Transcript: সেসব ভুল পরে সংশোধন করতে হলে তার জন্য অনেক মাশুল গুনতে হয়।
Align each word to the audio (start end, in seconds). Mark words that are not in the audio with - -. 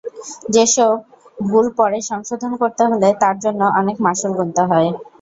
সেসব 0.53 0.93
ভুল 1.43 1.65
পরে 1.77 1.97
সংশোধন 2.09 2.51
করতে 2.61 2.83
হলে 2.85 3.09
তার 3.21 3.35
জন্য 3.43 3.61
অনেক 3.79 3.97
মাশুল 4.05 4.31
গুনতে 4.37 4.61
হয়। 4.69 4.89